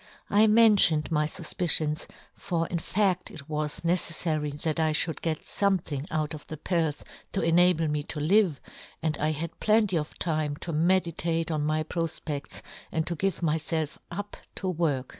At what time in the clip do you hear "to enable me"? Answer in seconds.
7.33-8.01